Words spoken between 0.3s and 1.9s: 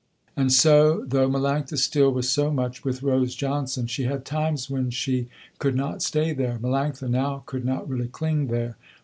And so though Melanctha